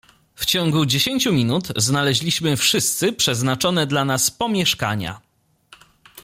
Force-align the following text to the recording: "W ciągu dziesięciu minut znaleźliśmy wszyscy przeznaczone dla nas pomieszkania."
"W 0.35 0.45
ciągu 0.45 0.85
dziesięciu 0.85 1.33
minut 1.33 1.67
znaleźliśmy 1.75 2.57
wszyscy 2.57 3.13
przeznaczone 3.13 3.87
dla 3.87 4.05
nas 4.05 4.31
pomieszkania." 4.31 5.21